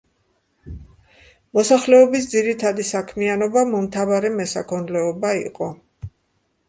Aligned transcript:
მოსახლეობის 1.57 2.25
ძირითადი 2.33 2.87
საქმიანობა 2.93 3.65
მომთაბარე 3.75 4.35
მესაქონლეობა 4.41 5.35
იყო. 5.43 5.69